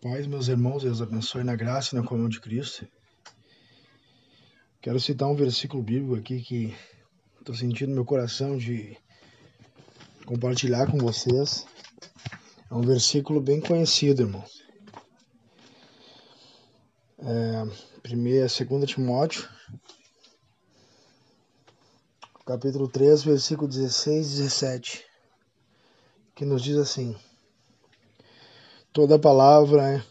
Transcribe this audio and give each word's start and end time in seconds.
paz, 0.00 0.26
meus 0.26 0.48
irmãos, 0.48 0.82
Deus 0.82 1.02
abençoe 1.02 1.44
na 1.44 1.54
graça 1.54 1.94
e 1.94 1.98
na 1.98 2.06
comunhão 2.06 2.28
de 2.28 2.40
Cristo. 2.40 2.88
Quero 4.80 4.98
citar 4.98 5.28
um 5.28 5.34
versículo 5.36 5.82
bíblico 5.82 6.16
aqui 6.16 6.40
que 6.40 6.74
estou 7.38 7.54
sentindo 7.54 7.90
no 7.90 7.96
meu 7.96 8.04
coração 8.06 8.56
de 8.56 8.96
compartilhar 10.24 10.90
com 10.90 10.96
vocês. 10.96 11.66
É 12.70 12.74
um 12.74 12.80
versículo 12.80 13.42
bem 13.42 13.60
conhecido, 13.60 14.22
irmãos. 14.22 14.62
É, 17.18 18.00
primeira, 18.02 18.48
segunda 18.48 18.86
Timóteo, 18.86 19.46
capítulo 22.46 22.88
3, 22.88 23.22
versículo 23.22 23.68
16 23.68 24.26
e 24.26 24.42
17, 24.44 25.04
que 26.34 26.46
nos 26.46 26.62
diz 26.62 26.78
assim: 26.78 27.14
Toda 28.92 29.20
palavra, 29.20 30.04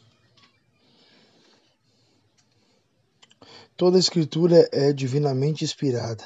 toda 3.76 4.00
escritura 4.00 4.70
é 4.72 4.94
divinamente 4.94 5.66
inspirada 5.66 6.24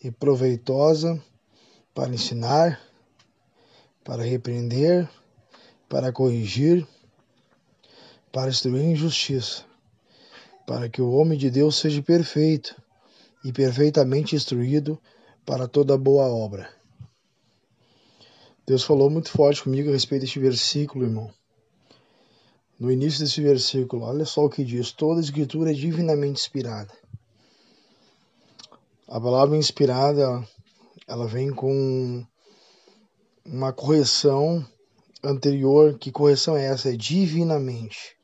e 0.00 0.08
proveitosa 0.08 1.20
para 1.92 2.14
ensinar, 2.14 2.80
para 4.04 4.22
repreender, 4.22 5.10
para 5.88 6.12
corrigir, 6.12 6.86
para 8.30 8.50
instruir 8.50 8.84
em 8.84 8.94
justiça, 8.94 9.64
para 10.64 10.88
que 10.88 11.02
o 11.02 11.10
homem 11.10 11.36
de 11.36 11.50
Deus 11.50 11.74
seja 11.74 12.00
perfeito 12.00 12.80
e 13.44 13.52
perfeitamente 13.52 14.36
instruído 14.36 14.96
para 15.44 15.66
toda 15.66 15.98
boa 15.98 16.28
obra. 16.28 16.72
Deus 18.64 18.84
falou 18.84 19.10
muito 19.10 19.28
forte 19.28 19.64
comigo 19.64 19.88
a 19.88 19.92
respeito 19.92 20.20
deste 20.20 20.38
versículo, 20.38 21.04
irmão 21.04 21.36
no 22.78 22.92
início 22.92 23.20
desse 23.20 23.40
versículo, 23.40 24.04
olha 24.04 24.24
só 24.24 24.44
o 24.44 24.50
que 24.50 24.64
diz: 24.64 24.92
toda 24.92 25.20
escritura 25.20 25.72
é 25.72 25.74
divinamente 25.74 26.40
inspirada. 26.40 26.92
A 29.08 29.20
palavra 29.20 29.56
inspirada, 29.56 30.46
ela 31.06 31.26
vem 31.26 31.50
com 31.50 32.24
uma 33.44 33.72
correção 33.72 34.64
anterior. 35.24 35.98
Que 35.98 36.12
correção 36.12 36.56
é 36.56 36.66
essa? 36.66 36.90
É 36.90 36.96
divinamente. 36.96 38.16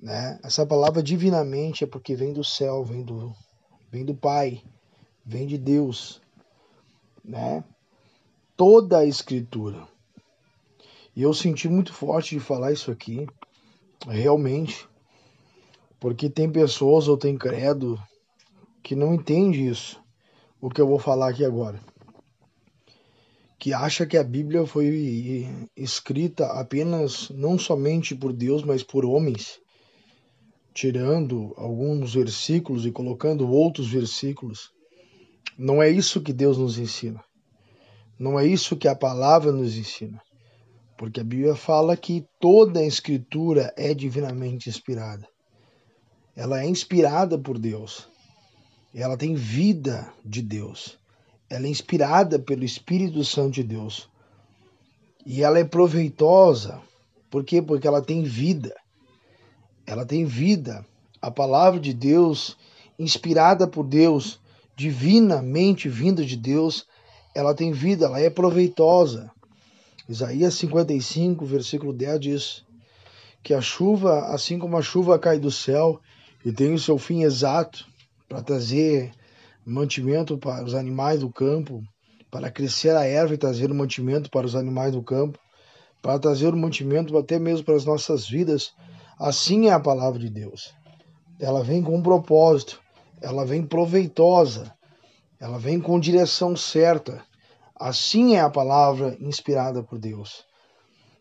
Né? 0.00 0.38
Essa 0.44 0.64
palavra 0.64 1.02
divinamente 1.02 1.82
é 1.82 1.86
porque 1.86 2.14
vem 2.14 2.32
do 2.32 2.44
céu, 2.44 2.84
vem 2.84 3.02
do, 3.02 3.34
vem 3.90 4.04
do 4.04 4.14
Pai, 4.14 4.62
vem 5.24 5.46
de 5.46 5.58
Deus. 5.58 6.20
Né? 7.24 7.64
Toda 8.56 8.98
a 8.98 9.04
escritura 9.04 9.88
e 11.16 11.22
eu 11.22 11.32
senti 11.32 11.66
muito 11.66 11.94
forte 11.94 12.34
de 12.34 12.40
falar 12.40 12.72
isso 12.72 12.90
aqui, 12.90 13.26
realmente, 14.06 14.86
porque 15.98 16.28
tem 16.28 16.52
pessoas 16.52 17.08
ou 17.08 17.16
tem 17.16 17.38
credo 17.38 17.98
que 18.82 18.94
não 18.94 19.14
entende 19.14 19.66
isso, 19.66 19.98
o 20.60 20.68
que 20.68 20.78
eu 20.78 20.86
vou 20.86 20.98
falar 20.98 21.30
aqui 21.30 21.42
agora. 21.42 21.80
Que 23.58 23.72
acha 23.72 24.04
que 24.04 24.18
a 24.18 24.22
Bíblia 24.22 24.66
foi 24.66 25.48
escrita 25.74 26.46
apenas 26.48 27.30
não 27.30 27.58
somente 27.58 28.14
por 28.14 28.30
Deus, 28.30 28.62
mas 28.62 28.82
por 28.82 29.06
homens, 29.06 29.58
tirando 30.74 31.54
alguns 31.56 32.12
versículos 32.12 32.84
e 32.84 32.92
colocando 32.92 33.48
outros 33.48 33.88
versículos. 33.88 34.70
Não 35.56 35.82
é 35.82 35.88
isso 35.88 36.20
que 36.20 36.34
Deus 36.34 36.58
nos 36.58 36.76
ensina. 36.78 37.24
Não 38.18 38.38
é 38.38 38.46
isso 38.46 38.76
que 38.76 38.86
a 38.86 38.94
palavra 38.94 39.50
nos 39.50 39.74
ensina. 39.78 40.20
Porque 40.96 41.20
a 41.20 41.24
Bíblia 41.24 41.54
fala 41.54 41.96
que 41.96 42.26
toda 42.40 42.80
a 42.80 42.86
escritura 42.86 43.72
é 43.76 43.92
divinamente 43.92 44.68
inspirada. 44.68 45.28
Ela 46.34 46.62
é 46.62 46.66
inspirada 46.66 47.38
por 47.38 47.58
Deus. 47.58 48.08
Ela 48.94 49.16
tem 49.16 49.34
vida 49.34 50.10
de 50.24 50.40
Deus. 50.40 50.98
Ela 51.50 51.66
é 51.66 51.70
inspirada 51.70 52.38
pelo 52.38 52.64
Espírito 52.64 53.22
Santo 53.24 53.54
de 53.54 53.62
Deus. 53.62 54.08
E 55.24 55.42
ela 55.42 55.58
é 55.58 55.64
proveitosa. 55.64 56.80
Por 57.30 57.44
quê? 57.44 57.60
Porque 57.60 57.86
ela 57.86 58.00
tem 58.00 58.22
vida. 58.22 58.74
Ela 59.86 60.06
tem 60.06 60.24
vida. 60.24 60.84
A 61.20 61.30
palavra 61.30 61.78
de 61.78 61.92
Deus, 61.92 62.56
inspirada 62.98 63.66
por 63.66 63.84
Deus, 63.84 64.40
divinamente 64.74 65.88
vinda 65.88 66.24
de 66.24 66.36
Deus, 66.36 66.86
ela 67.34 67.54
tem 67.54 67.72
vida, 67.72 68.06
ela 68.06 68.20
é 68.20 68.30
proveitosa. 68.30 69.30
Isaías 70.08 70.54
55, 70.54 71.44
versículo 71.44 71.92
10 71.92 72.20
diz 72.20 72.64
que 73.42 73.52
a 73.52 73.60
chuva, 73.60 74.26
assim 74.26 74.58
como 74.58 74.76
a 74.76 74.82
chuva 74.82 75.18
cai 75.18 75.38
do 75.38 75.50
céu 75.50 76.00
e 76.44 76.52
tem 76.52 76.72
o 76.72 76.78
seu 76.78 76.96
fim 76.96 77.22
exato 77.22 77.86
para 78.28 78.42
trazer 78.42 79.12
mantimento 79.64 80.38
para 80.38 80.64
os 80.64 80.74
animais 80.74 81.20
do 81.20 81.30
campo, 81.30 81.82
para 82.30 82.50
crescer 82.50 82.94
a 82.94 83.04
erva 83.04 83.34
e 83.34 83.38
trazer 83.38 83.70
o 83.70 83.74
mantimento 83.74 84.30
para 84.30 84.46
os 84.46 84.54
animais 84.54 84.92
do 84.92 85.02
campo, 85.02 85.38
para 86.00 86.18
trazer 86.18 86.54
o 86.54 86.56
mantimento 86.56 87.16
até 87.18 87.38
mesmo 87.38 87.64
para 87.64 87.74
as 87.74 87.84
nossas 87.84 88.28
vidas, 88.28 88.72
assim 89.18 89.66
é 89.66 89.72
a 89.72 89.80
palavra 89.80 90.20
de 90.20 90.30
Deus. 90.30 90.72
Ela 91.40 91.64
vem 91.64 91.82
com 91.82 91.96
um 91.96 92.02
propósito, 92.02 92.80
ela 93.20 93.44
vem 93.44 93.64
proveitosa, 93.64 94.72
ela 95.40 95.58
vem 95.58 95.80
com 95.80 95.98
direção 95.98 96.56
certa, 96.56 97.24
Assim 97.78 98.36
é 98.36 98.40
a 98.40 98.48
palavra 98.48 99.18
inspirada 99.20 99.82
por 99.82 99.98
Deus. 99.98 100.44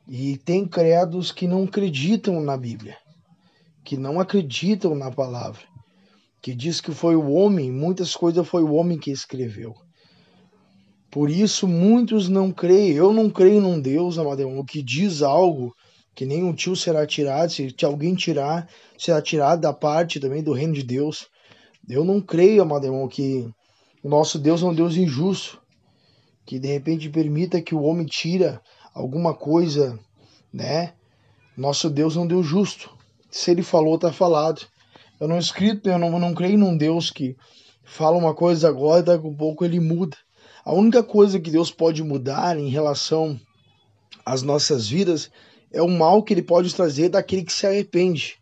E 0.08 0.38
tem 0.38 0.66
credos 0.66 1.30
que 1.30 1.48
não 1.48 1.66
acreditam 1.66 2.40
na 2.40 2.56
Bíblia, 2.56 2.96
que 3.84 3.98
não 3.98 4.22
acreditam 4.22 4.96
na 4.96 5.12
palavra, 5.12 5.64
que 6.42 6.56
diz 6.56 6.80
que 6.80 6.94
foi 6.94 7.14
o 7.14 7.30
homem, 7.32 7.70
muitas 7.70 8.16
coisas 8.16 8.48
foi 8.48 8.64
o 8.64 8.72
homem 8.74 8.98
que 8.98 9.12
escreveu. 9.12 9.76
Por 11.12 11.30
isso 11.30 11.68
muitos 11.68 12.30
não 12.30 12.54
creem. 12.54 12.94
Eu 12.94 13.12
não 13.12 13.30
creio 13.30 13.60
num 13.60 13.80
Deus, 13.80 14.18
amadeu, 14.18 14.64
que 14.64 14.82
diz 14.82 15.22
algo 15.22 15.76
que 16.14 16.26
nem 16.26 16.42
um 16.42 16.54
tio 16.54 16.74
será 16.74 17.06
tirado, 17.06 17.50
se 17.52 17.76
alguém 17.84 18.16
tirar, 18.16 18.70
será 18.98 19.22
tirado 19.22 19.60
da 19.60 19.74
parte 19.74 20.22
também 20.22 20.42
do 20.42 20.54
reino 20.54 20.74
de 20.74 20.84
Deus. 20.84 21.28
Eu 21.90 22.06
não 22.06 22.22
creio, 22.22 22.62
amadeu, 22.62 23.06
que 23.10 23.46
o 24.02 24.08
nosso 24.08 24.40
Deus 24.40 24.64
é 24.64 24.66
um 24.66 24.74
Deus 24.74 24.96
injusto 24.96 25.65
que 26.46 26.60
de 26.60 26.68
repente 26.68 27.10
permita 27.10 27.62
que 27.62 27.74
o 27.74 27.82
homem 27.82 28.06
tira 28.06 28.62
alguma 28.94 29.34
coisa, 29.34 30.00
né? 30.54 30.94
Nosso 31.58 31.90
Deus 31.90 32.16
um 32.16 32.28
Deus 32.28 32.46
justo. 32.46 32.90
Se 33.32 33.52
ele 33.52 33.64
falou, 33.64 33.98
tá 33.98 34.12
falado. 34.12 34.66
Eu 35.20 35.28
não 35.28 35.38
escrito, 35.38 35.90
eu 35.90 35.98
não, 35.98 36.20
não 36.20 36.34
creio 36.34 36.58
num 36.58 36.78
Deus 36.78 37.10
que 37.10 37.36
fala 37.84 38.18
uma 38.18 38.34
coisa 38.34 38.68
agora 38.68 39.00
e 39.00 39.04
daqui 39.04 39.28
a 39.28 39.32
pouco 39.32 39.64
ele 39.64 39.80
muda. 39.80 40.18
A 40.64 40.74
única 40.74 41.04
coisa 41.04 41.40
que 41.40 41.52
Deus 41.52 41.72
pode 41.72 42.04
mudar 42.04 42.58
em 42.58 42.70
relação 42.70 43.40
às 44.26 44.42
nossas 44.42 44.88
vidas 44.88 45.32
é 45.72 45.82
o 45.82 45.88
mal 45.88 46.24
que 46.24 46.34
ele 46.34 46.42
pode 46.42 46.74
trazer 46.74 47.10
daquele 47.10 47.44
que 47.44 47.54
se 47.54 47.68
arrepende. 47.68 48.36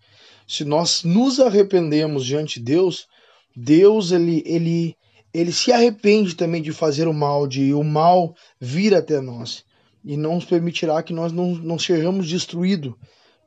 Se 0.47 0.63
nós 0.63 1.03
nos 1.03 1.39
arrependemos 1.39 2.25
diante 2.25 2.59
de 2.59 2.65
Deus, 2.65 3.07
Deus 3.55 4.11
ele, 4.11 4.43
ele 4.45 4.95
ele 5.33 5.51
se 5.51 5.71
arrepende 5.71 6.35
também 6.35 6.61
de 6.61 6.71
fazer 6.71 7.07
o 7.07 7.13
mal, 7.13 7.47
de 7.47 7.73
o 7.73 7.83
mal 7.83 8.35
vir 8.59 8.93
até 8.93 9.19
nós. 9.19 9.65
E 10.05 10.15
não 10.15 10.35
nos 10.35 10.45
permitirá 10.45 11.01
que 11.01 11.13
nós 11.13 11.31
não, 11.31 11.55
não 11.55 11.79
sejamos 11.79 12.29
destruídos 12.29 12.93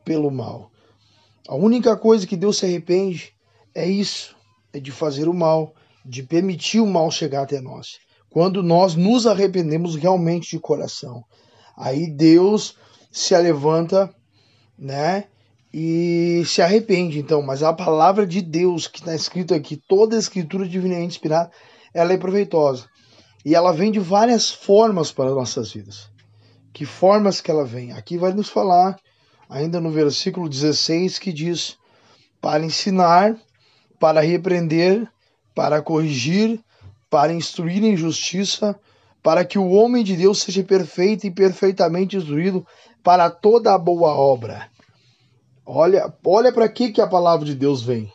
pelo 0.04 0.30
mal. 0.30 0.70
A 1.46 1.54
única 1.54 1.96
coisa 1.96 2.26
que 2.26 2.36
Deus 2.36 2.58
se 2.58 2.66
arrepende 2.66 3.34
é 3.74 3.86
isso, 3.86 4.34
é 4.72 4.80
de 4.80 4.90
fazer 4.90 5.28
o 5.28 5.34
mal, 5.34 5.74
de 6.04 6.22
permitir 6.22 6.80
o 6.80 6.86
mal 6.86 7.10
chegar 7.10 7.42
até 7.42 7.60
nós. 7.60 7.98
Quando 8.30 8.62
nós 8.62 8.94
nos 8.94 9.26
arrependemos 9.26 9.94
realmente 9.94 10.50
de 10.50 10.58
coração, 10.58 11.24
aí 11.76 12.10
Deus 12.10 12.76
se 13.12 13.36
levanta, 13.36 14.12
né, 14.78 15.24
e 15.72 16.42
se 16.46 16.62
arrepende. 16.62 17.18
Então, 17.18 17.42
mas 17.42 17.62
a 17.62 17.72
palavra 17.72 18.26
de 18.26 18.40
Deus 18.40 18.86
que 18.86 19.00
está 19.00 19.14
escrito 19.14 19.54
aqui, 19.54 19.76
toda 19.76 20.16
a 20.16 20.18
escritura 20.18 20.66
divina 20.66 20.94
é 20.94 21.02
inspirada, 21.02 21.50
ela 21.96 22.12
é 22.12 22.18
proveitosa. 22.18 22.84
E 23.42 23.54
ela 23.54 23.72
vem 23.72 23.90
de 23.90 23.98
várias 23.98 24.50
formas 24.50 25.10
para 25.10 25.30
nossas 25.30 25.72
vidas. 25.72 26.10
Que 26.72 26.84
formas 26.84 27.40
que 27.40 27.50
ela 27.50 27.64
vem? 27.64 27.92
Aqui 27.92 28.18
vai 28.18 28.32
nos 28.34 28.50
falar, 28.50 28.98
ainda 29.48 29.80
no 29.80 29.90
versículo 29.90 30.46
16, 30.46 31.18
que 31.18 31.32
diz: 31.32 31.78
para 32.38 32.62
ensinar, 32.62 33.34
para 33.98 34.20
repreender, 34.20 35.08
para 35.54 35.80
corrigir, 35.80 36.60
para 37.08 37.32
instruir 37.32 37.82
em 37.82 37.96
justiça, 37.96 38.78
para 39.22 39.42
que 39.42 39.58
o 39.58 39.70
homem 39.70 40.04
de 40.04 40.16
Deus 40.16 40.42
seja 40.42 40.62
perfeito 40.62 41.26
e 41.26 41.30
perfeitamente 41.30 42.16
instruído 42.16 42.66
para 43.02 43.30
toda 43.30 43.72
a 43.72 43.78
boa 43.78 44.10
obra. 44.10 44.68
Olha, 45.64 46.12
olha 46.24 46.52
para 46.52 46.68
que 46.68 46.90
que 46.90 47.00
a 47.00 47.06
palavra 47.06 47.46
de 47.46 47.54
Deus 47.54 47.82
vem. 47.82 48.12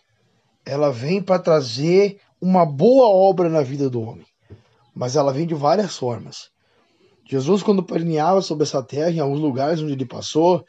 Ela 0.64 0.92
vem 0.92 1.22
para 1.22 1.40
trazer 1.40 2.20
uma 2.42 2.66
boa 2.66 3.08
obra 3.08 3.48
na 3.48 3.62
vida 3.62 3.90
do 3.90 4.02
homem, 4.02 4.26
mas 4.96 5.16
ela 5.16 5.32
vem 5.32 5.46
de 5.46 5.54
várias 5.54 5.96
formas. 5.96 6.50
Jesus, 7.30 7.62
quando 7.62 7.84
permeava 7.84 8.42
sobre 8.42 8.64
essa 8.64 8.82
terra, 8.84 9.12
em 9.12 9.20
alguns 9.20 9.40
lugares 9.40 9.80
onde 9.80 9.94
ele 9.94 10.06
passou, 10.06 10.66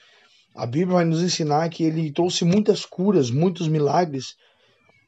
A 0.54 0.66
Bíblia 0.66 0.96
vai 0.96 1.04
nos 1.04 1.22
ensinar 1.22 1.69
que 1.70 1.82
ele 1.82 2.12
trouxe 2.12 2.44
muitas 2.44 2.84
curas, 2.84 3.30
muitos 3.30 3.69
milagres. 3.69 4.36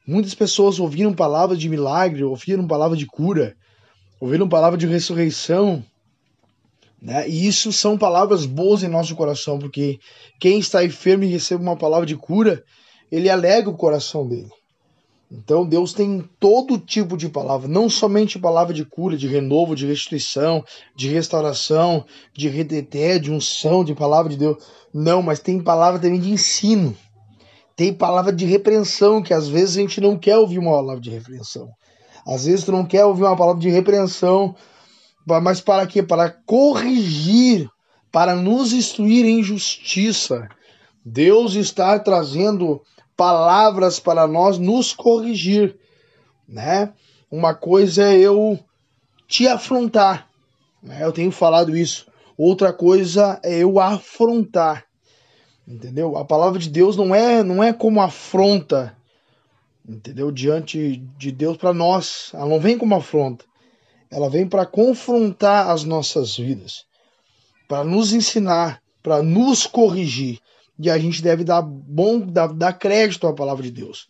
Muitas 0.07 0.33
pessoas 0.33 0.79
ouviram 0.79 1.13
palavras 1.13 1.59
de 1.59 1.69
milagre, 1.69 2.23
ouviram 2.23 2.67
palavra 2.67 2.97
de 2.97 3.05
cura, 3.05 3.55
ouviram 4.19 4.49
palavra 4.49 4.77
de 4.77 4.87
ressurreição. 4.87 5.83
Né? 6.99 7.29
E 7.29 7.47
isso 7.47 7.71
são 7.71 7.97
palavras 7.97 8.45
boas 8.45 8.81
em 8.81 8.87
nosso 8.87 9.15
coração, 9.15 9.59
porque 9.59 9.99
quem 10.39 10.57
está 10.57 10.83
enfermo 10.83 11.23
e 11.23 11.27
recebe 11.27 11.61
uma 11.61 11.77
palavra 11.77 12.05
de 12.05 12.15
cura, 12.15 12.63
ele 13.11 13.29
alega 13.29 13.69
o 13.69 13.77
coração 13.77 14.27
dele. 14.27 14.49
Então 15.31 15.65
Deus 15.65 15.91
tem 15.91 16.23
todo 16.39 16.77
tipo 16.77 17.17
de 17.17 17.27
palavra, 17.27 17.67
não 17.67 17.89
somente 17.89 18.37
palavra 18.37 18.73
de 18.73 18.85
cura, 18.85 19.17
de 19.17 19.27
renovo, 19.27 19.75
de 19.75 19.85
restituição, 19.85 20.63
de 20.95 21.09
restauração, 21.09 22.05
de 22.33 22.47
redeté, 22.47 23.17
de 23.17 23.31
unção, 23.31 23.83
de 23.83 23.95
palavra 23.95 24.31
de 24.31 24.37
Deus. 24.37 24.57
Não, 24.93 25.21
mas 25.21 25.39
tem 25.39 25.59
palavra 25.59 25.99
também 25.99 26.19
de 26.19 26.31
ensino. 26.31 26.95
Tem 27.75 27.93
palavra 27.93 28.31
de 28.31 28.45
repreensão, 28.45 29.21
que 29.21 29.33
às 29.33 29.47
vezes 29.49 29.75
a 29.75 29.81
gente 29.81 29.99
não 29.99 30.17
quer 30.17 30.37
ouvir 30.37 30.59
uma 30.59 30.71
palavra 30.71 31.01
de 31.01 31.09
repreensão. 31.09 31.69
Às 32.25 32.45
vezes 32.45 32.63
tu 32.63 32.71
não 32.71 32.85
quer 32.85 33.03
ouvir 33.03 33.23
uma 33.23 33.35
palavra 33.35 33.61
de 33.61 33.69
repreensão, 33.69 34.55
mas 35.25 35.59
para 35.59 35.85
quê? 35.85 36.01
Para 36.01 36.29
corrigir, 36.29 37.67
para 38.11 38.35
nos 38.35 38.71
instruir 38.71 39.25
em 39.25 39.43
justiça. 39.43 40.47
Deus 41.03 41.55
está 41.55 41.99
trazendo 41.99 42.81
palavras 43.15 43.99
para 43.99 44.27
nós 44.27 44.57
nos 44.57 44.93
corrigir, 44.93 45.77
né? 46.47 46.93
Uma 47.31 47.53
coisa 47.53 48.03
é 48.03 48.17
eu 48.17 48.59
te 49.27 49.47
afrontar, 49.47 50.29
né? 50.81 51.03
Eu 51.03 51.11
tenho 51.11 51.31
falado 51.31 51.75
isso. 51.75 52.07
Outra 52.37 52.73
coisa 52.73 53.39
é 53.43 53.59
eu 53.59 53.79
afrontar. 53.79 54.85
Entendeu? 55.67 56.15
A 56.17 56.23
palavra 56.23 56.59
de 56.59 56.69
Deus 56.69 56.95
não 56.95 57.15
é 57.15 57.41
não 57.41 57.63
é 57.63 57.73
como 57.73 57.99
afronta, 57.99 58.95
entendeu? 59.87 60.31
Diante 60.31 60.97
de 61.17 61.31
Deus 61.31 61.57
para 61.57 61.73
nós, 61.73 62.29
ela 62.33 62.45
não 62.45 62.59
vem 62.59 62.77
como 62.77 62.95
afronta. 62.95 63.45
Ela 64.11 64.29
vem 64.29 64.47
para 64.47 64.65
confrontar 64.65 65.69
as 65.69 65.83
nossas 65.83 66.37
vidas, 66.37 66.85
para 67.67 67.83
nos 67.83 68.13
ensinar, 68.13 68.79
para 69.01 69.23
nos 69.23 69.65
corrigir. 69.65 70.39
E 70.77 70.89
a 70.89 70.97
gente 70.97 71.21
deve 71.21 71.43
dar 71.43 71.61
bom, 71.61 72.19
dar, 72.19 72.47
dar 72.47 72.73
crédito 72.73 73.27
à 73.27 73.33
palavra 73.33 73.63
de 73.63 73.71
Deus. 73.71 74.07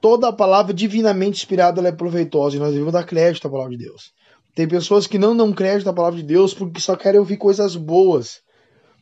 Toda 0.00 0.28
a 0.28 0.32
palavra 0.32 0.74
divinamente 0.74 1.38
inspirada 1.38 1.86
é 1.86 1.92
proveitosa 1.92 2.56
e 2.56 2.58
nós 2.58 2.72
devemos 2.72 2.92
dar 2.92 3.04
crédito 3.04 3.48
à 3.48 3.50
palavra 3.50 3.76
de 3.76 3.84
Deus. 3.84 4.12
Tem 4.54 4.68
pessoas 4.68 5.06
que 5.06 5.18
não 5.18 5.36
dão 5.36 5.52
crédito 5.52 5.88
à 5.88 5.92
palavra 5.92 6.18
de 6.18 6.26
Deus 6.26 6.54
porque 6.54 6.80
só 6.80 6.96
querem 6.96 7.18
ouvir 7.18 7.36
coisas 7.36 7.76
boas. 7.76 8.40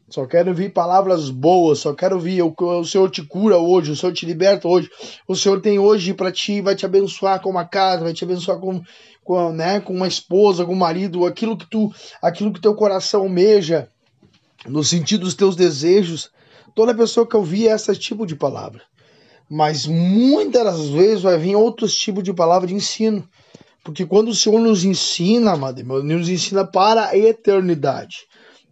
Só 0.08 0.26
querem 0.26 0.50
ouvir 0.50 0.70
palavras 0.70 1.30
boas, 1.30 1.78
só 1.78 1.94
quero 1.94 2.16
ouvir 2.16 2.42
o, 2.42 2.54
o 2.56 2.84
Senhor 2.84 3.10
te 3.10 3.22
cura 3.22 3.56
hoje, 3.56 3.90
o 3.90 3.96
Senhor 3.96 4.12
te 4.12 4.26
liberta 4.26 4.68
hoje, 4.68 4.90
o 5.26 5.34
Senhor 5.34 5.60
tem 5.60 5.78
hoje 5.78 6.12
para 6.12 6.30
ti, 6.30 6.60
vai 6.60 6.76
te 6.76 6.84
abençoar 6.84 7.40
com 7.40 7.48
uma 7.48 7.64
casa, 7.64 8.04
vai 8.04 8.12
te 8.12 8.22
abençoar 8.22 8.58
com, 8.58 8.82
com, 9.24 9.52
né, 9.52 9.80
com 9.80 9.94
uma 9.94 10.06
esposa, 10.06 10.64
com 10.64 10.74
um 10.74 10.76
marido, 10.76 11.24
aquilo 11.24 11.56
que 11.56 11.66
tu, 11.66 11.90
aquilo 12.20 12.52
que 12.52 12.60
teu 12.60 12.74
coração 12.74 13.22
almeja, 13.22 13.88
no 14.66 14.84
sentido 14.84 15.22
dos 15.22 15.34
teus 15.34 15.56
desejos. 15.56 16.30
Toda 16.74 16.94
pessoa 16.94 17.26
que 17.26 17.36
ouvir 17.36 17.66
esse 17.66 17.94
tipo 17.96 18.26
de 18.26 18.34
palavra. 18.34 18.82
Mas 19.48 19.86
muitas 19.86 20.64
das 20.64 20.88
vezes 20.88 21.22
vai 21.22 21.38
vir 21.38 21.54
outros 21.54 21.94
tipos 21.94 22.24
de 22.24 22.32
palavra 22.32 22.66
de 22.66 22.74
ensino. 22.74 23.28
Porque 23.84 24.06
quando 24.06 24.28
o 24.28 24.34
Senhor 24.34 24.58
nos 24.58 24.84
ensina, 24.84 25.52
amado, 25.52 25.80
ele 25.80 26.14
nos 26.14 26.28
ensina 26.28 26.64
para 26.66 27.08
a 27.08 27.16
eternidade. 27.16 28.26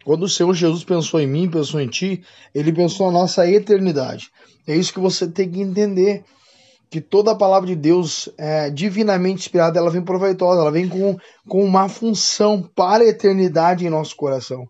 Quando 0.04 0.24
o 0.24 0.28
Senhor 0.28 0.52
Jesus 0.54 0.82
pensou 0.82 1.20
em 1.20 1.26
mim, 1.26 1.48
pensou 1.48 1.80
em 1.80 1.86
ti, 1.86 2.24
ele 2.54 2.72
pensou 2.72 3.12
na 3.12 3.20
nossa 3.20 3.48
eternidade. 3.48 4.30
É 4.66 4.74
isso 4.74 4.92
que 4.92 4.98
você 4.98 5.28
tem 5.28 5.48
que 5.48 5.60
entender. 5.60 6.24
Que 6.90 7.00
toda 7.00 7.30
a 7.30 7.36
palavra 7.36 7.68
de 7.68 7.76
Deus 7.76 8.28
é 8.36 8.68
divinamente 8.68 9.40
inspirada, 9.40 9.78
ela 9.78 9.90
vem 9.90 10.02
proveitosa, 10.02 10.60
ela 10.60 10.70
vem 10.70 10.88
com, 10.88 11.16
com 11.48 11.64
uma 11.64 11.88
função 11.88 12.62
para 12.74 13.04
a 13.04 13.06
eternidade 13.06 13.86
em 13.86 13.90
nosso 13.90 14.14
coração 14.14 14.68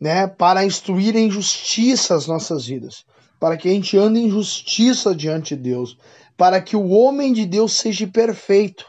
né, 0.00 0.26
para 0.26 0.64
instruir 0.64 1.16
em 1.16 1.30
justiça 1.30 2.14
as 2.14 2.26
nossas 2.26 2.66
vidas, 2.66 3.04
para 3.40 3.56
que 3.56 3.68
a 3.68 3.72
gente 3.72 3.96
ande 3.96 4.20
em 4.20 4.30
justiça 4.30 5.14
diante 5.14 5.56
de 5.56 5.62
Deus, 5.62 5.96
para 6.36 6.60
que 6.60 6.76
o 6.76 6.88
homem 6.88 7.32
de 7.32 7.44
Deus 7.46 7.72
seja 7.72 8.06
perfeito, 8.06 8.86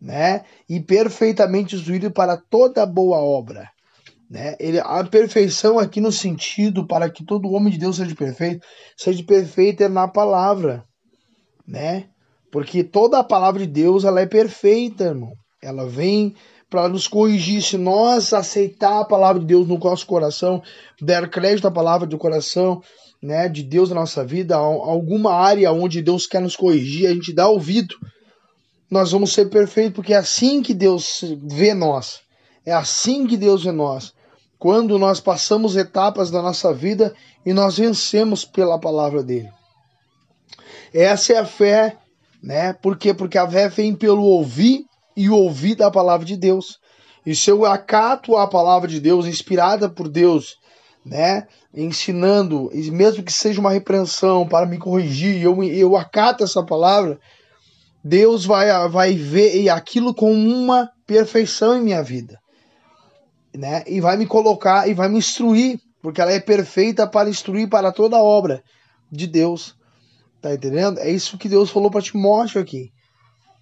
né, 0.00 0.44
e 0.68 0.80
perfeitamente 0.80 1.76
instruído 1.76 2.10
para 2.10 2.36
toda 2.36 2.84
boa 2.84 3.18
obra. 3.18 3.70
Né? 4.28 4.56
Ele, 4.58 4.80
a 4.80 5.04
perfeição 5.04 5.78
aqui 5.78 6.00
no 6.00 6.10
sentido 6.10 6.86
para 6.86 7.10
que 7.10 7.22
todo 7.22 7.52
homem 7.52 7.70
de 7.70 7.78
Deus 7.78 7.96
seja 7.96 8.14
perfeito, 8.14 8.66
seja 8.96 9.22
perfeito 9.22 9.82
é 9.82 9.88
na 9.88 10.08
palavra, 10.08 10.84
né? 11.66 12.08
Porque 12.50 12.82
toda 12.82 13.18
a 13.18 13.24
palavra 13.24 13.60
de 13.60 13.66
Deus 13.66 14.04
ela 14.04 14.22
é 14.22 14.26
perfeita, 14.26 15.04
irmão. 15.04 15.34
Ela 15.62 15.86
vem 15.86 16.34
para 16.72 16.88
nos 16.88 17.06
corrigir. 17.06 17.60
Se 17.62 17.76
nós 17.76 18.32
aceitar 18.32 19.00
a 19.00 19.04
palavra 19.04 19.38
de 19.38 19.46
Deus 19.46 19.68
no 19.68 19.76
nosso 19.76 20.06
coração, 20.06 20.62
der 20.98 21.28
crédito 21.28 21.68
à 21.68 21.70
palavra 21.70 22.06
do 22.06 22.16
coração, 22.16 22.82
né, 23.22 23.46
de 23.46 23.62
Deus 23.62 23.90
na 23.90 23.96
nossa 23.96 24.24
vida, 24.24 24.56
alguma 24.56 25.34
área 25.34 25.70
onde 25.70 26.00
Deus 26.00 26.26
quer 26.26 26.40
nos 26.40 26.56
corrigir, 26.56 27.06
a 27.06 27.12
gente 27.12 27.30
dá 27.30 27.46
ouvido, 27.46 27.94
nós 28.90 29.12
vamos 29.12 29.34
ser 29.34 29.50
perfeitos, 29.50 29.94
porque 29.94 30.14
é 30.14 30.16
assim 30.16 30.62
que 30.62 30.72
Deus 30.72 31.22
vê 31.42 31.74
nós. 31.74 32.20
É 32.64 32.72
assim 32.72 33.26
que 33.26 33.36
Deus 33.36 33.64
vê 33.64 33.72
nós. 33.72 34.14
Quando 34.58 34.98
nós 34.98 35.20
passamos 35.20 35.76
etapas 35.76 36.30
da 36.30 36.40
nossa 36.40 36.72
vida 36.72 37.14
e 37.44 37.52
nós 37.52 37.76
vencemos 37.76 38.46
pela 38.46 38.78
palavra 38.78 39.22
dele. 39.22 39.50
Essa 40.94 41.34
é 41.34 41.38
a 41.38 41.44
fé, 41.44 41.98
né? 42.42 42.72
Por 42.72 42.96
quê? 42.96 43.12
Porque 43.12 43.36
a 43.36 43.50
fé 43.50 43.68
vem 43.68 43.94
pelo 43.94 44.22
ouvir 44.22 44.86
e 45.16 45.28
ouvir 45.28 45.74
da 45.74 45.90
palavra 45.90 46.26
de 46.26 46.36
Deus. 46.36 46.78
E 47.24 47.34
se 47.34 47.50
eu 47.50 47.64
acato 47.64 48.36
a 48.36 48.46
palavra 48.46 48.88
de 48.88 49.00
Deus, 49.00 49.26
inspirada 49.26 49.88
por 49.88 50.08
Deus, 50.08 50.56
né, 51.04 51.46
ensinando, 51.74 52.70
mesmo 52.92 53.22
que 53.22 53.32
seja 53.32 53.60
uma 53.60 53.70
repreensão 53.70 54.46
para 54.46 54.66
me 54.66 54.78
corrigir, 54.78 55.42
eu, 55.42 55.62
eu 55.62 55.96
acato 55.96 56.42
essa 56.42 56.64
palavra, 56.64 57.18
Deus 58.04 58.44
vai, 58.44 58.66
vai 58.88 59.14
ver 59.14 59.68
aquilo 59.68 60.12
com 60.12 60.32
uma 60.32 60.90
perfeição 61.06 61.78
em 61.78 61.82
minha 61.82 62.02
vida. 62.02 62.38
Né? 63.54 63.84
E 63.86 64.00
vai 64.00 64.16
me 64.16 64.26
colocar 64.26 64.88
e 64.88 64.94
vai 64.94 65.08
me 65.08 65.18
instruir, 65.18 65.78
porque 66.02 66.20
ela 66.20 66.32
é 66.32 66.40
perfeita 66.40 67.06
para 67.06 67.30
instruir 67.30 67.68
para 67.68 67.92
toda 67.92 68.16
a 68.16 68.22
obra 68.22 68.62
de 69.10 69.26
Deus. 69.26 69.76
Tá 70.40 70.52
entendendo? 70.52 70.98
É 70.98 71.08
isso 71.08 71.38
que 71.38 71.48
Deus 71.48 71.70
falou 71.70 71.90
para 71.90 72.02
Timóteo 72.02 72.60
aqui 72.60 72.90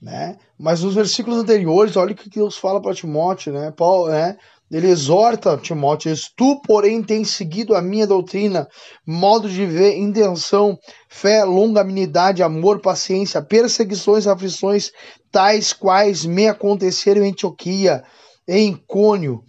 né? 0.01 0.37
Mas 0.59 0.83
nos 0.83 0.95
versículos 0.95 1.39
anteriores, 1.41 1.97
olha 1.97 2.13
o 2.13 2.17
que 2.17 2.31
Deus 2.31 2.57
fala 2.57 2.81
para 2.81 2.95
Timóteo, 2.95 3.53
né? 3.53 3.71
Paulo, 3.71 4.09
né? 4.09 4.37
Ele 4.71 4.89
exorta 4.89 5.57
Timóteo: 5.57 6.15
Tu, 6.37 6.61
porém, 6.63 7.03
tens 7.03 7.31
seguido 7.31 7.75
a 7.75 7.83
minha 7.83 8.07
doutrina, 8.07 8.69
modo 9.05 9.49
de 9.49 9.67
ver, 9.67 9.99
intenção, 9.99 10.79
fé, 11.09 11.45
longanimidade, 11.45 12.43
amor, 12.43 12.81
paciência, 12.81 13.43
perseguições, 13.43 14.27
aflições, 14.27 14.93
tais 15.31 15.73
quais 15.73 16.25
me 16.25 16.47
aconteceram 16.47 17.25
em 17.25 17.31
Antioquia, 17.31 18.05
em 18.47 18.77
Cônio 18.87 19.43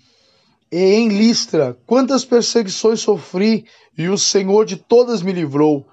e 0.72 0.96
em 0.96 1.10
Listra. 1.10 1.78
Quantas 1.86 2.26
perseguições 2.26 3.02
sofri, 3.02 3.66
e 3.96 4.10
o 4.10 4.18
Senhor 4.18 4.66
de 4.66 4.78
todas 4.78 5.22
me 5.22 5.32
livrou. 5.32 5.86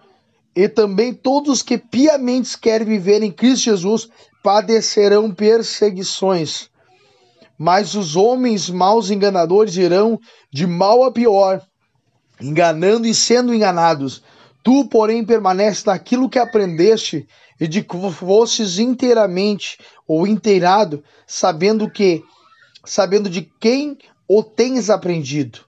E 0.56 0.68
também 0.68 1.12
todos 1.12 1.62
que 1.62 1.76
piamente 1.76 2.58
querem 2.58 2.86
viver 2.86 3.22
em 3.22 3.30
Cristo 3.30 3.64
Jesus 3.64 4.08
padecerão 4.48 5.30
perseguições. 5.30 6.70
Mas 7.58 7.94
os 7.94 8.16
homens 8.16 8.70
maus 8.70 9.10
enganadores 9.10 9.76
irão 9.76 10.18
de 10.50 10.66
mal 10.66 11.04
a 11.04 11.12
pior, 11.12 11.60
enganando 12.40 13.06
e 13.06 13.14
sendo 13.14 13.52
enganados. 13.52 14.22
Tu, 14.64 14.86
porém, 14.86 15.22
permaneces 15.22 15.84
naquilo 15.84 16.30
que 16.30 16.38
aprendeste 16.38 17.28
e 17.60 17.68
de 17.68 17.82
que 17.82 18.10
fosses 18.10 18.78
inteiramente 18.78 19.76
ou 20.06 20.26
inteirado, 20.26 21.04
sabendo 21.26 21.90
que, 21.90 22.24
sabendo 22.86 23.28
de 23.28 23.42
quem 23.60 23.98
o 24.26 24.42
tens 24.42 24.88
aprendido, 24.88 25.60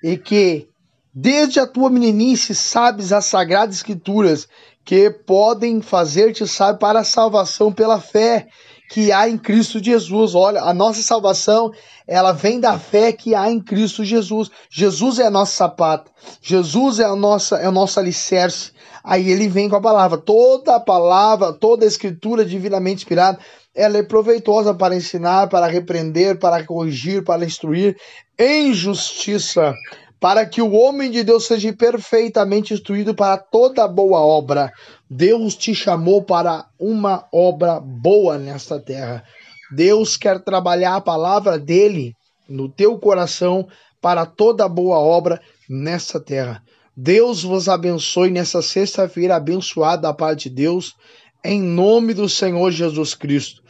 e 0.00 0.16
que 0.16 0.68
desde 1.12 1.58
a 1.58 1.66
tua 1.66 1.90
meninice 1.90 2.54
sabes 2.54 3.12
as 3.12 3.24
sagradas 3.24 3.74
escrituras, 3.74 4.46
que 4.84 5.10
podem 5.10 5.80
fazer-te 5.82 6.46
sábio 6.46 6.78
para 6.78 7.00
a 7.00 7.04
salvação 7.04 7.72
pela 7.72 8.00
fé 8.00 8.48
que 8.90 9.12
há 9.12 9.28
em 9.28 9.36
Cristo 9.36 9.82
Jesus. 9.82 10.34
Olha, 10.34 10.62
a 10.62 10.72
nossa 10.72 11.02
salvação, 11.02 11.70
ela 12.06 12.32
vem 12.32 12.58
da 12.58 12.78
fé 12.78 13.12
que 13.12 13.34
há 13.34 13.50
em 13.50 13.60
Cristo 13.60 14.04
Jesus. 14.04 14.50
Jesus 14.70 15.18
é 15.18 15.26
a 15.26 15.30
nossa 15.30 15.52
sapata. 15.52 16.10
Jesus 16.40 16.98
é 16.98 17.04
a 17.04 17.14
nossa 17.14 17.56
é 17.58 17.68
o 17.68 17.72
nosso 17.72 18.00
alicerce. 18.00 18.72
Aí 19.04 19.30
ele 19.30 19.48
vem 19.48 19.68
com 19.68 19.76
a 19.76 19.80
palavra. 19.80 20.18
Toda 20.18 20.76
a 20.76 20.80
palavra, 20.80 21.52
toda 21.52 21.84
a 21.84 21.88
escritura 21.88 22.44
divinamente 22.44 23.02
inspirada, 23.02 23.38
ela 23.74 23.98
é 23.98 24.02
proveitosa 24.02 24.74
para 24.74 24.96
ensinar, 24.96 25.48
para 25.48 25.66
repreender, 25.66 26.38
para 26.38 26.64
corrigir, 26.64 27.22
para 27.22 27.44
instruir 27.44 27.96
em 28.38 28.72
justiça, 28.72 29.74
para 30.20 30.44
que 30.44 30.60
o 30.60 30.72
homem 30.72 31.10
de 31.10 31.22
Deus 31.22 31.46
seja 31.46 31.72
perfeitamente 31.72 32.74
instruído 32.74 33.14
para 33.14 33.36
toda 33.36 33.86
boa 33.86 34.20
obra. 34.20 34.72
Deus 35.08 35.54
te 35.54 35.74
chamou 35.74 36.22
para 36.22 36.66
uma 36.78 37.26
obra 37.32 37.80
boa 37.80 38.36
nesta 38.38 38.80
terra. 38.80 39.22
Deus 39.70 40.16
quer 40.16 40.42
trabalhar 40.42 40.96
a 40.96 41.00
palavra 41.00 41.58
dele 41.58 42.14
no 42.48 42.68
teu 42.68 42.98
coração 42.98 43.68
para 44.00 44.26
toda 44.26 44.68
boa 44.68 44.98
obra 44.98 45.40
nesta 45.68 46.18
terra. 46.18 46.62
Deus 46.96 47.42
vos 47.44 47.68
abençoe 47.68 48.30
nessa 48.30 48.60
sexta-feira 48.60 49.36
abençoada 49.36 50.02
da 50.02 50.14
parte 50.14 50.48
de 50.48 50.56
Deus, 50.56 50.96
em 51.44 51.62
nome 51.62 52.12
do 52.12 52.28
Senhor 52.28 52.72
Jesus 52.72 53.14
Cristo 53.14 53.62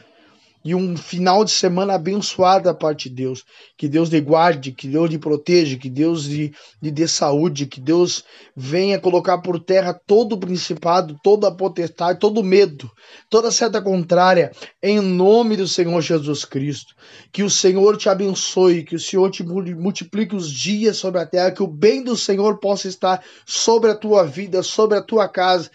e 0.63 0.75
um 0.75 0.97
final 0.97 1.45
de 1.45 1.51
semana 1.51 1.93
abençoado 1.93 2.65
da 2.65 2.73
parte 2.73 3.09
de 3.09 3.15
Deus. 3.15 3.45
Que 3.77 3.87
Deus 3.87 4.09
lhe 4.09 4.19
guarde, 4.19 4.71
que 4.71 4.87
Deus 4.87 5.09
lhe 5.09 5.17
proteja, 5.17 5.77
que 5.77 5.89
Deus 5.89 6.25
lhe, 6.25 6.53
lhe 6.81 6.91
dê 6.91 7.07
saúde, 7.07 7.65
que 7.65 7.79
Deus 7.79 8.25
venha 8.55 8.99
colocar 8.99 9.37
por 9.37 9.59
terra 9.59 9.93
todo 9.93 10.33
o 10.33 10.37
principado, 10.37 11.17
toda 11.23 11.47
a 11.47 11.51
potestade, 11.51 12.19
todo 12.19 12.41
o 12.41 12.43
medo, 12.43 12.91
toda 13.29 13.51
seta 13.51 13.81
contrária, 13.81 14.51
em 14.83 14.99
nome 14.99 15.55
do 15.55 15.67
Senhor 15.67 16.01
Jesus 16.01 16.43
Cristo. 16.43 16.93
Que 17.31 17.43
o 17.43 17.49
Senhor 17.49 17.95
te 17.95 18.09
abençoe, 18.09 18.83
que 18.83 18.95
o 18.95 18.99
Senhor 18.99 19.31
te 19.31 19.43
multiplique 19.43 20.35
os 20.35 20.51
dias 20.51 20.97
sobre 20.97 21.21
a 21.21 21.25
terra, 21.25 21.51
que 21.51 21.63
o 21.63 21.67
bem 21.67 22.03
do 22.03 22.17
Senhor 22.17 22.59
possa 22.59 22.87
estar 22.87 23.23
sobre 23.45 23.91
a 23.91 23.95
tua 23.95 24.25
vida, 24.25 24.61
sobre 24.61 24.97
a 24.97 25.01
tua 25.01 25.27
casa 25.29 25.69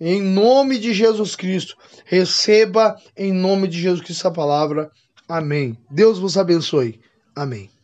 em 0.00 0.20
nome 0.20 0.78
de 0.78 0.92
Jesus 0.92 1.34
Cristo. 1.34 1.76
Receba 2.04 2.96
em 3.16 3.32
nome 3.32 3.68
de 3.68 3.80
Jesus 3.80 4.04
Cristo 4.04 4.28
a 4.28 4.30
palavra. 4.30 4.90
Amém. 5.28 5.76
Deus 5.90 6.18
vos 6.18 6.36
abençoe. 6.36 7.00
Amém. 7.34 7.75